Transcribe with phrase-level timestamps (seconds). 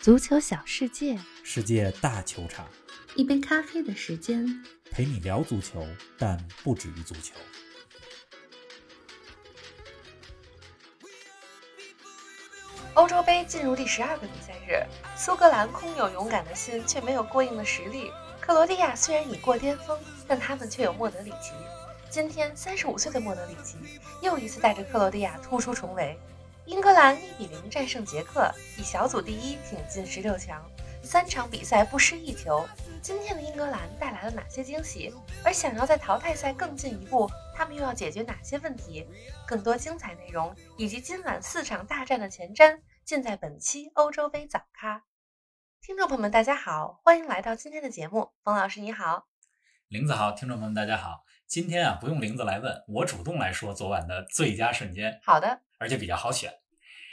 [0.00, 2.66] 足球小世界，世界大球场，
[3.16, 4.46] 一杯咖啡的时间。
[4.90, 7.34] 陪你聊足球，但不止于足球。
[12.94, 14.82] 欧洲杯进入第十二个比赛日，
[15.18, 18.10] 苏格兰空有勇敢的心，却没有过硬的实力。
[18.40, 21.52] 克罗地亚虽然已过巅峰，但他们却有莫德里奇。
[22.08, 23.76] 今天，三十五岁的莫德里奇
[24.22, 26.18] 又一次带着克罗地亚突出重围。
[26.70, 28.48] 英格兰一比零战胜捷克，
[28.78, 30.64] 以小组第一挺进十六强。
[31.02, 32.64] 三场比赛不失一球。
[33.02, 35.12] 今天的英格兰带来了哪些惊喜？
[35.44, 39.04] 而想要在淘汰赛更进一步，他们又要解决哪些问题？
[39.48, 45.02] 更多精彩内容以及今晚四场大战的前瞻，尽在本期欧洲杯早咖。
[45.82, 48.30] 听众朋友们，大家好，欢迎来到今天的节目。
[48.44, 49.26] 冯老师你好，
[49.88, 51.24] 林子好，听众朋友们大家好。
[51.48, 55.18] 今天啊，不用林子来问，我主动来说昨晚的最佳瞬间。
[55.24, 56.59] 好的，而且比较好选。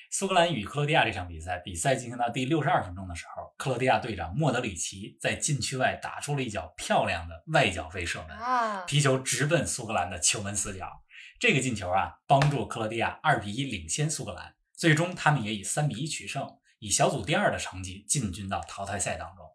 [0.10, 8.38] 苏格兰与克罗地亚这场比赛，比赛进行到第六十二分钟的时候，克罗地亚队长莫德里奇在禁区外打出了一脚漂亮的外脚飞射门，
[8.88, 11.04] 皮球直奔苏格兰的球门死角。
[11.40, 16.48] 这个进球啊，帮助克罗地亚二比一领先苏格兰，最终他们也以三比一取胜，
[16.80, 19.46] 以小组第二的成绩进军到淘汰赛当中。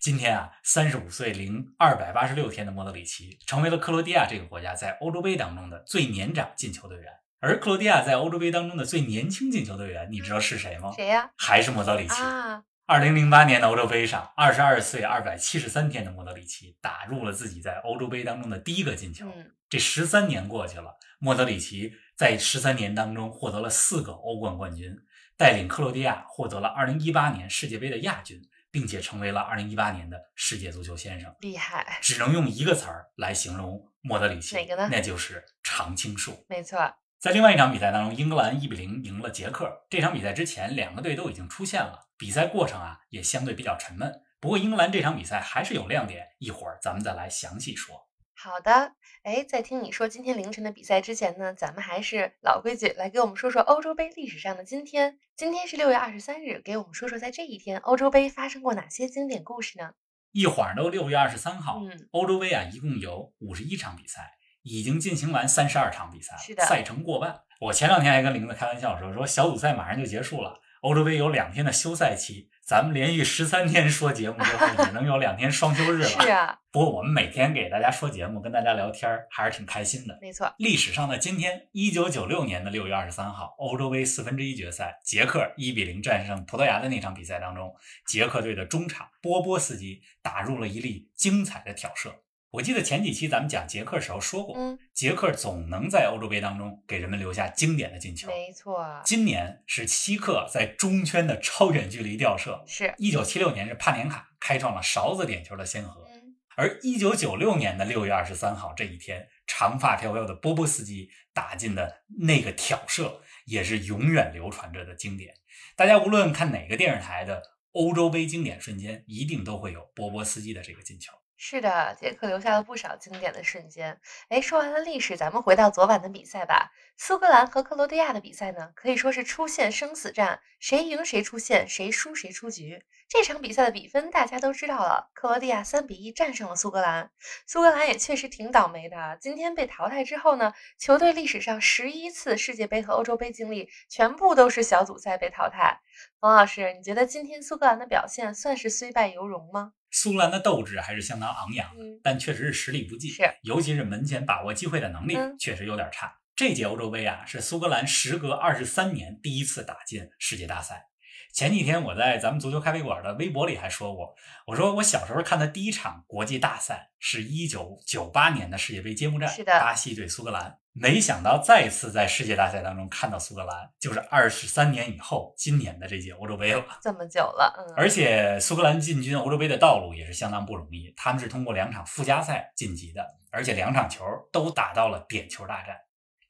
[0.00, 7.12] 今天啊，三十五岁零二百八十六天的莫德里奇，成为了克罗地亚这个国家在欧洲杯当中的最年长进球队员。
[7.40, 10.92] 而克罗地亚在欧洲杯当中的最年轻进球队员，你知道是谁吗？
[10.94, 11.30] 谁呀？
[11.36, 12.22] 还是莫德里奇。
[12.22, 19.26] 啊，二零零八年的欧洲杯上，二十二岁二百七十三天的莫德里奇打入了自己在欧洲杯当中的第一个进球。
[19.34, 24.94] 嗯，这十三年过去了，莫德里奇在十三年当中获得了四个欧冠冠军，
[25.38, 28.38] 带领克罗地亚获得了二零一八年世界杯的亚军，
[28.70, 31.34] 并且成为了二零一八年的世界足球先生。
[31.40, 34.88] 厉害，只能用一个词儿来形容莫德里奇，哪个呢？
[34.92, 36.44] 那就是常青树。
[36.46, 36.92] 没错。
[37.20, 39.84] 在另外一场比赛当中，英格兰一比零赢了捷克。
[39.90, 44.22] 这场比赛之前，两个队都已经出现了，比赛过程啊也相对比较沉闷。
[44.40, 48.08] 不过英格兰这场比赛还是有亮点，一会儿咱们再来详细说。
[48.34, 55.18] 好的，哎，在听你说今天凌晨的比赛之前呢，咱们还是老规矩，来给我们说说欧洲杯历史上的今天。
[55.36, 59.92] 今天是六月二十三日，给我们说说在这一天欧洲杯发生过哪些经典故事呢？
[60.32, 64.38] 一晃都六月二十三号，嗯，欧洲杯啊一共有五十一场比赛，
[64.70, 67.40] 已经进行完三十二场比赛，是的，赛程过半。
[67.58, 76.08] 我前两天还跟玲子开玩笑说，说小组赛马上就结束了，欧洲杯有两天的休赛期，咱们连续十三天说节目之后，也能有两天双休日了。
[76.08, 80.16] 是啊，不过我们每天给大家说节目，跟大家聊天还是挺开心的。
[80.22, 87.74] 没错，历史上的今天，一九九六年的六月二十三号，欧洲杯四分之一决赛，捷克一比零战胜葡萄牙的那场比赛当中，
[88.06, 92.14] 捷克队的中场波波斯基打入了一粒精彩的挑射。
[92.52, 98.26] 我记得前几期咱们讲捷克时候说过，嗯，捷克总能在欧洲杯当中给人们留下经典的进球。
[98.26, 115.34] 没错，今年是希克在中圈的超远距离吊射，是一九七六年是帕年卡开创了勺子点球的先河，嗯，而一九九六年的六月二十三号这一天，长发飘飘的波波斯基打进的那个挑射，也是永远流传着的经典。
[115.76, 117.40] 大家无论看哪个电视台的
[117.72, 121.12] 欧洲杯经典瞬间，一定都会有波波斯基的这个进球。
[121.42, 123.98] 是的，杰克留下了不少经典的瞬间。
[124.28, 126.70] 哎，说完了历史，咱们回到昨晚的比赛吧。
[126.98, 132.84] 苏格兰和克罗地亚的比赛呢，可以说是出现生死战，谁赢谁出线，谁输谁出局。
[133.08, 137.10] 这场比赛的比分大家都知道了，克罗地亚三比一战胜了苏格兰。
[137.46, 145.80] 苏格兰也确实挺倒霉的，今天被淘汰之后呢，球队历史上十一次世界杯和欧洲杯经历，全部都是小组赛被淘汰。
[146.20, 149.72] 冯老师，你觉得今天苏格兰的表现算是虽败犹荣吗？
[149.90, 156.18] 苏格兰的斗志还是相当昂扬的，嗯，但确实是实力不济，是，尤其是门前把握机会的能力嗯确实有点差。
[156.36, 160.89] 这届欧洲杯啊，是苏格兰时隔二十三年第一次打进世界大赛。
[161.32, 164.14] 前几天我在咱们足球咖啡馆的微博里还说过，
[164.46, 170.58] 我说我小时候看的第一场国际大赛是一九九八年的世界杯揭幕战，是的巴西对苏格兰。
[170.72, 176.64] 没想到再次在世界大赛当中看到苏格兰，就是二十三年以后今年的这届欧洲杯了。
[176.80, 185.76] 这么久了， 嗯，而且苏格兰进军欧洲杯的道路也是相当不容易，他们是通过两场附加赛晋级的，而且两场球都打到了点球大战。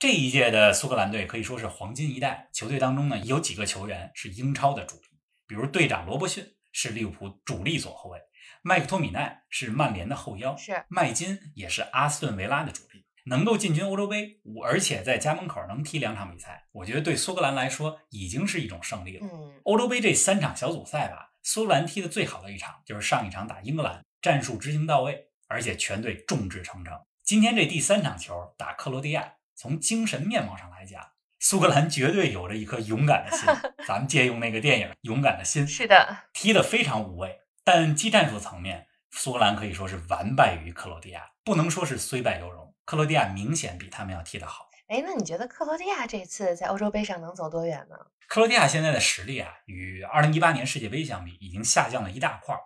[0.00, 5.02] 这一届的苏格兰队可以说是黄金一代，球队当中呢有几个球员是英超的主力，
[5.46, 6.42] 比如队长罗伯逊
[6.72, 8.18] 是利物浦主力左后卫，
[8.62, 13.04] 麦克托米奈是曼联的后腰，是麦金也是阿斯顿维拉的主力。
[13.26, 19.28] 能够进军欧洲杯，而且在家门口能踢两场比赛，我觉得对苏格兰来说已经是一种胜利了。
[19.30, 26.98] 嗯，欧洲杯这三场小组赛吧，苏格兰踢的最好的一场就是上一场打英格兰，战术执行到位，而且全队众志成城。
[27.22, 33.46] 今天这第三场球打克罗地亚，从精神面貌上来讲，苏格兰绝对有着一颗勇敢的心。
[33.86, 37.40] 咱们借用那个电影《勇敢的心》，是的，踢得非常无畏。
[37.62, 42.74] 但技战术层面，苏格兰可以说是完败于克罗地亚，不能说是虽败犹荣。
[42.86, 44.70] 克罗地亚明显比他们要踢得好。
[44.88, 47.96] 哎，那你觉得克罗地亚这次在欧洲杯上能走多远呢？
[48.28, 52.56] 克罗地亚现在的实力啊，与2018年世界杯相比，已经下降了一大块。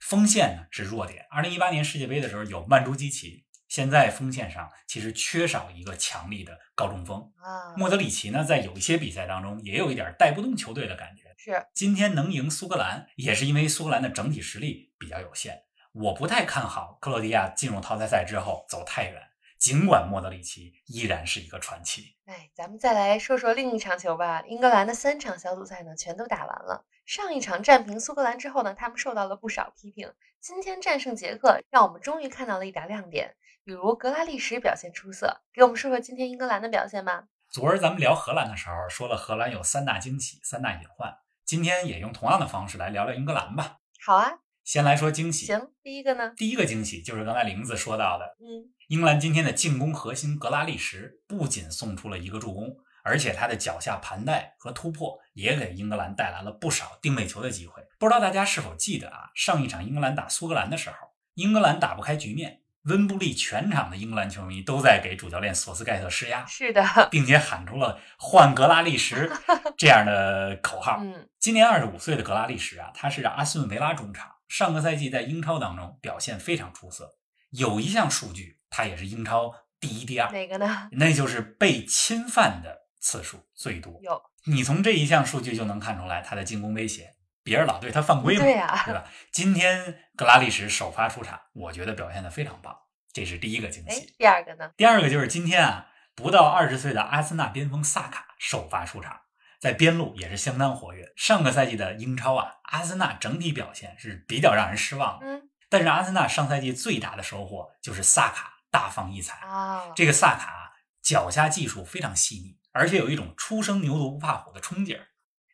[0.00, 1.24] 锋线呢是弱点。
[1.30, 3.44] 2018年世界杯的时候有曼朱基奇。
[3.72, 7.72] 现在锋线上其实缺少一个强力的高中锋啊。
[7.74, 11.34] 莫德里奇呢，在有一些比赛当中也有一点带不动球队的感觉。
[11.38, 15.62] 是，今天能赢苏格兰，也是因为苏格兰的整体实力比较有限。
[15.92, 19.22] 我不太看好克罗地亚进入淘汰赛之后走太远，
[19.58, 22.14] 尽管莫德里奇依然是一个传奇。
[22.26, 24.44] 哎，咱们再来说说另一场球吧。
[24.46, 26.84] 英格兰的三场小组赛呢，全都打完了。
[27.06, 30.12] 上一场战平苏格兰之后呢，他们受到了不少批评。
[30.40, 33.34] 今天战胜捷克，让我们终于看到了一点亮点。
[33.64, 37.28] 比如格拉利什表现出色，给我们说说今天英格兰的表现吧。
[37.48, 41.14] 昨儿咱们聊荷兰的时候，说了荷兰有三大惊喜、三大隐患。
[41.44, 43.76] 今天也用同样的方式来聊聊英格兰吧。
[44.04, 44.32] 好啊，
[44.64, 45.46] 先来说惊喜。
[45.46, 46.32] 行，第一个呢？
[46.36, 52.74] 第一个惊喜就是刚才玲子说到的，嗯，英格兰今天的进攻核心格拉利什不仅送出了一个助攻，
[53.04, 57.80] 而且他的脚下盘带和突破也给英格兰带来了不少定位球的机会。
[58.00, 59.30] 不知道大家是否记得啊？
[59.36, 60.96] 上一场英格兰打苏格兰的时候，
[61.34, 62.61] 英格兰打不开局面。
[62.84, 69.30] 温布利全场的英格兰球迷都在给主教练索斯盖特施压，是的，并且喊出了“换格拉利什
[69.78, 70.98] ”这样的口号。
[71.00, 77.16] 嗯，今年二十五岁的格拉利什啊，他是阿斯顿维拉中场，上个赛季在英超当中表现非常出色。
[77.50, 80.88] 有一项数据，他也是英超第一、第二，哪个呢？
[80.92, 84.00] 那就是被侵犯的次数最多。
[84.02, 87.14] 有，你从这一项数据就能看出来他的进攻威胁。
[87.44, 89.04] 别人老对他犯规嘛，对呀，对吧？
[89.32, 92.76] 今天格拉利什首发出场，我觉得表现的非常棒，
[93.12, 94.14] 这是第一个惊喜。
[94.16, 94.70] 第二个呢？
[94.76, 99.20] 第二个就是今天啊，不到二十岁的阿森纳边锋萨卡首发出场，
[99.60, 101.12] 在边路也是相当活跃。
[101.16, 105.26] 上个赛季的英超啊，阿森纳整体表现是比较让人失望的。
[105.26, 109.92] 嗯，但是阿森纳上赛季最大的收获就是萨卡大放异彩啊。
[109.96, 110.72] 这个萨卡
[111.02, 115.08] 脚下技术非常细腻，而且有一种初生牛犊不怕虎的冲劲儿。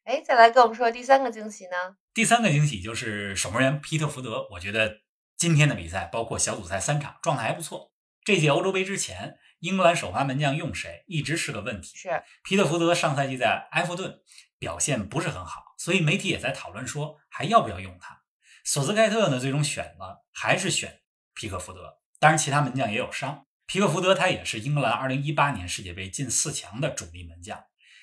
[0.08, 1.76] 哎，再来跟我们说第三个惊喜呢？
[2.14, 5.02] 第三个惊喜就是守门员皮特福德，我觉得
[5.37, 7.93] 今天的比赛包括小组赛三场状态还不错。
[8.25, 11.94] 这届欧洲杯之前，英格兰首发门将用谁一直是个问题。
[11.94, 14.19] 是皮特福德上赛季在埃弗顿
[14.58, 18.22] 表现不是很好，所以媒体也在讨论说还要不要用他。
[18.64, 21.00] 索斯盖特呢，最终选了还是选
[21.34, 23.44] 皮克福德，当然其他门将也有伤。
[23.66, 27.62] 皮克福德他也是英格兰2018年世界杯进四强的主力门将。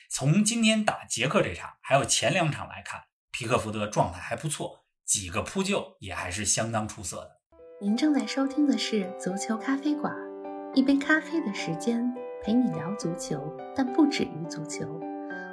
[0.10, 7.32] 从今天打捷克这场，还有前两场来看，皮克福德状态还不错，几个扑救也还是相当出色的。
[7.82, 10.14] 您正在收听的是足球咖啡馆，
[10.74, 12.10] 一杯咖啡的时间
[12.44, 15.00] 陪你聊足球，但不止于足球。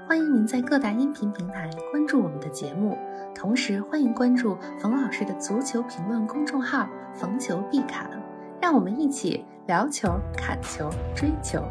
[0.08, 2.98] 欢迎您在各大音频平台关注我们的节目，
[3.34, 8.10] 同时欢迎关注冯老师的足球评论公众号“逢球必侃”，
[8.60, 11.64] 让我们一起聊球、砍球、追球。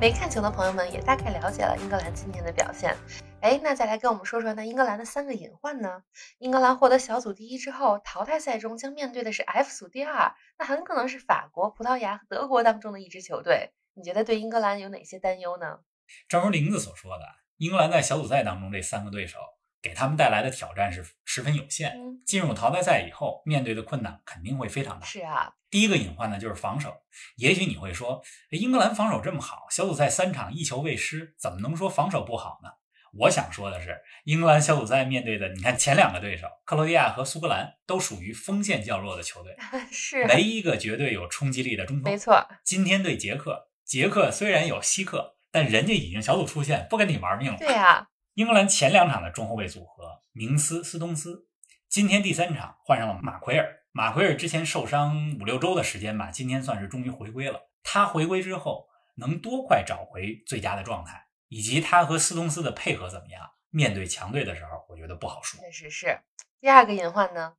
[0.00, 2.96] 没看球的朋友们也大概了解了英格兰今天的表现。
[3.42, 6.02] 哎，那再来跟我们说说那英格兰的三个隐患呢？
[6.38, 13.72] 英格兰获得小组第一之后，淘汰赛中将面对的是 F 组第二，那很可能是法国、葡萄牙和德国当中的一支球队。
[13.92, 15.80] 你觉得对英格兰有哪些担忧呢？
[16.26, 17.24] 正如林子所说的，
[17.58, 19.38] 英格兰在小组赛当中这三个对手
[19.82, 21.94] 给他们带来的挑战是十分有限。
[22.26, 25.06] 进入淘汰赛以后，面对的困难肯定会非常大。
[25.06, 25.52] 是啊。
[25.70, 26.94] 第一个隐患呢，就是防守。
[27.36, 32.68] 也许你会说，英格兰防守这么好，小组赛三场一球未失，怎么能说防守不好呢？
[33.12, 39.56] 我想说的是，英格兰小组赛面对的，你看前两个对手克罗地亚和苏格兰都属于锋线较弱的球队，
[39.90, 42.04] 是没一个绝对有冲击力的中锋。
[42.04, 47.58] 没错，今天对捷克，捷克虽然有希克，但人家已经小组出线，不跟你玩命了。
[47.58, 48.06] 对呀，
[48.40, 51.46] 英格兰前两场的中后卫组合明斯、斯通斯，
[51.90, 53.82] 今天第三场换上了马奎尔。
[53.92, 57.68] 马奎尔之前受伤五六周的时间吧，今天算是终于回归了。
[57.82, 63.42] 他回归之后能多快找回最佳的状态，以及他和斯通斯的配合怎么样？
[63.68, 65.60] 面对强队的时候，我觉得不好说。
[65.60, 66.18] 确实是。
[66.62, 67.52] 第二个隐患呢？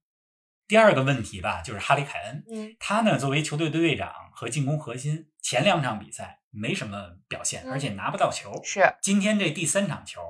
[0.68, 2.44] 第二个问题吧，就是哈里凯恩。
[2.52, 8.60] 嗯，他呢作为球队队队长和进攻核心，前两场比赛没什么表现，而且拿不到球。
[8.64, 8.96] 是。
[9.00, 10.22] 今天这第三场球，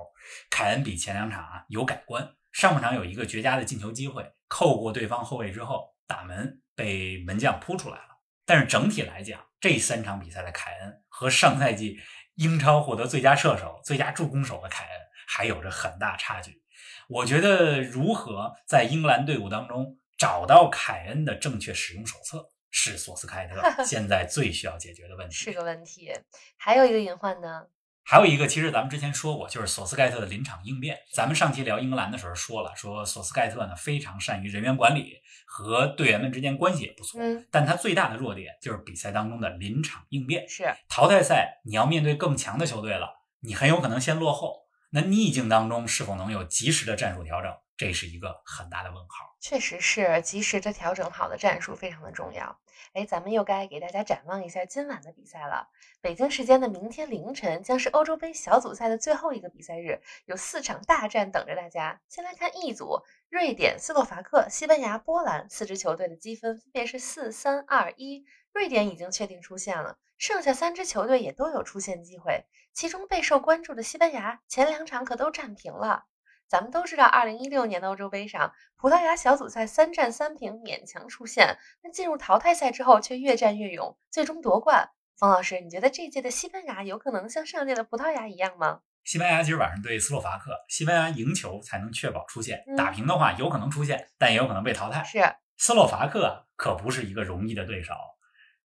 [0.50, 2.36] 凯恩比前两场啊有改观。
[2.52, 5.90] 上半场有一个绝佳的进球机会，扣过对方后卫之后。
[6.08, 11.98] 打门被门将扑出来了，但是整体来讲，这三场比赛的凯恩和上赛季
[12.36, 16.62] 英超获得最佳射手、最佳助攻手的凯恩还有着很大差距。
[17.08, 26.12] 我觉得如何在英格兰队伍当中找到凯恩的正确使用手册，是索斯凯特 现在最需要解决的问题，是个问题。
[26.58, 27.68] 还有一个隐患呢？
[28.04, 30.98] 还有一个，其实咱们之前说过，就是索斯盖特的临场应变。
[31.14, 37.22] 咱们上期聊英格兰的时候说了，说索斯盖特呢非常善于人员管理，和队员们之间关系也不错。
[37.22, 40.50] 嗯，但他最大的弱点就是比赛当中的临场应变。
[40.50, 43.10] 是淘汰赛，你要面对更强的球队了，
[43.42, 44.62] 你很有可能先落后。
[44.94, 47.50] 那逆境当中是否能有及时的战术调整，
[47.82, 49.36] 这是一个很大的问号。
[49.40, 52.56] 确实是及时的调整好的战术非常的重要。
[52.94, 55.68] 哎，咱们又该给大家展望一下今晚的比赛了。
[56.00, 62.00] 北京时间的明天凌晨将是欧洲杯小组赛的最后一个比赛日，有四场大战等着大家。
[62.08, 68.24] 先来看 E 组，瑞典、斯洛伐克、西班牙、波兰四支球队的积分分别是四三二一。
[68.54, 72.46] 瑞典已经确定出线了，剩下三支球队也都有出线机会。
[72.74, 76.06] 其中备受关注的西班牙，前两场可都战平了。
[76.52, 81.58] 咱们都知道，二零一六年的欧洲杯上，葡萄牙小组赛三战三平，勉强出线。
[81.82, 84.90] 那进入淘汰赛之后，却越战越勇，最终夺冠。
[85.18, 88.82] 方老师，你觉得这届的西班牙有可能像上届的葡萄牙一样吗？
[89.06, 95.02] 西班牙今儿晚上对斯洛伐克，西班牙赢球才能确保出线，打平的话有可能出线，但也有可能被淘汰。
[95.06, 95.20] 是
[95.56, 97.94] 斯洛伐克可不是一个容易的对手。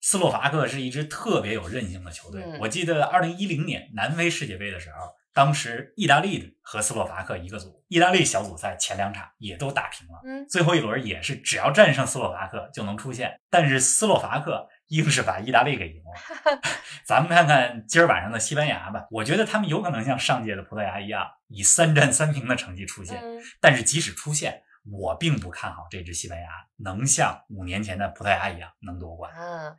[0.00, 2.42] 斯洛伐克是一支特别有韧性的球队。
[2.60, 5.12] 我记得二零一零年南非世界杯的时候。
[5.34, 16.60] 当时意大利和斯洛伐克一个组，意大利小组赛前两场也都打平了，嗯，最后一轮也是只要战胜斯洛伐克就能出线，但是斯洛伐克硬是把意大利给赢了。
[17.04, 23.20] 咱们看看今儿晚上的西班牙吧，我觉得他们有可能像上届的葡萄牙一样，以三战三平的成绩出线，
[23.60, 29.32] 但是即使出线，我并不看好这支西班牙能像五年前的葡萄牙一样能夺冠。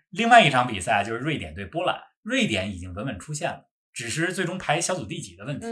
[0.10, 3.66] 另外一场比赛就是瑞典对波兰，瑞典已经稳稳出线了。
[3.96, 5.66] 只是最终排小组第几的问题。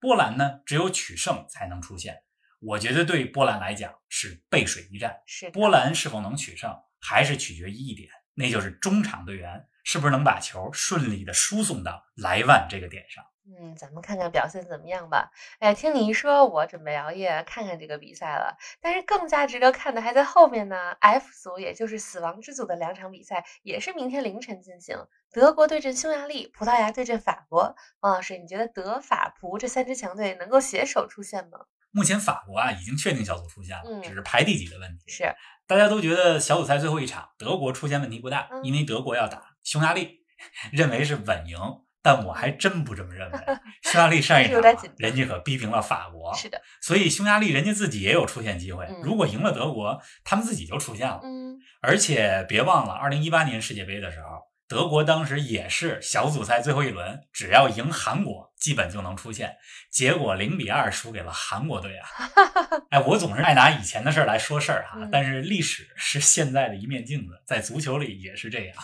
[0.00, 2.22] 波兰呢，只有取胜才能出现。
[2.58, 5.20] 我觉得对波兰来讲是背水一战。
[5.26, 13.22] 是波兰是否能取胜，还是取决于一点，那就是中场队员是不是能把球顺利的输送到莱万这个点上。
[13.48, 15.30] 嗯，咱们看看表现怎么样吧。
[15.60, 18.56] 哎，听你一说，我准备熬夜看看这个比赛了。
[18.80, 20.90] 但是更加值得看的还在后面呢。
[20.98, 24.98] F 组，也就是死亡之组的两场比赛，也是明天凌晨进行。
[25.30, 27.76] 德国对阵匈牙利，葡萄牙对阵法国。
[28.00, 31.60] 王老师，你觉得德法葡这三支强队能够携手出线吗？
[31.92, 35.04] 目前法国啊已经确定小组出线了，只是排第几的问题。
[35.06, 35.32] 是，
[35.68, 40.24] 大家都觉得小组赛最后一场德国出现问题不大，因为德国要打匈牙利，
[40.72, 41.58] 认为是稳赢。
[42.06, 43.38] 但我还真不这么认为。
[43.82, 44.62] 匈牙利上一 场
[44.96, 48.86] 人家可逼平了法国，是的，所以匈牙利人家自己也有出线机会。
[49.02, 51.18] 如果赢了德国，他们自己就出线了。
[51.24, 54.26] 嗯，而且别忘了，二零一八年世界杯的时候，
[54.68, 59.56] 德国当时也是小组赛最后一轮，只要赢韩国，基本就能出线。
[59.90, 62.06] 结果零比二输给了韩国队啊！
[62.90, 68.76] 哎，我总是爱拿以前的事儿来说事儿哈，但是历史是现在的一面镜子，在足球里也是这样。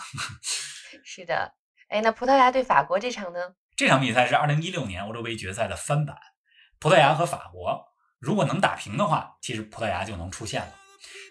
[1.05, 1.53] 是的。
[1.93, 3.39] 哎，那葡萄牙对法国这场呢？
[3.75, 6.17] 这场比赛是二零一六年欧洲杯决赛的翻版。
[6.79, 7.85] 葡萄牙和法国
[8.17, 10.69] 如果能打平的话，其实葡萄牙就能出线了。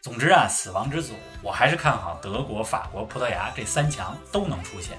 [0.04, 4.97] 总之啊，死亡之组，我还是看好德国、法国、葡萄牙这三强都能出现。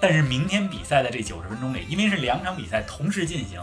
[0.00, 3.60] 但是明天比赛的这九十分钟里，因为是两场比赛同时进行，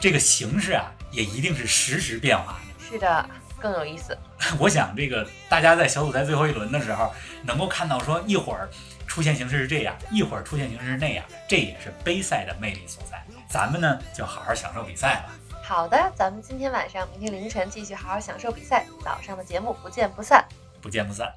[0.00, 2.84] 这个形势啊也一定是实时变化的。
[2.88, 4.16] 是的，更有意思。
[4.60, 8.70] 我想这个大家在小组赛最后一轮的时候，能够看到说一会儿。
[9.18, 13.20] 出现形式是这样，一会儿出现形式是那样，这也是杯赛的魅力所在。
[13.50, 15.34] 咱们呢，就好好享受比赛吧。
[15.60, 18.86] 好的，咱们今天晚上、明天凌晨继续好好享受比赛。
[19.04, 20.44] 早上的节目不见不散，
[20.80, 21.34] 不见不散。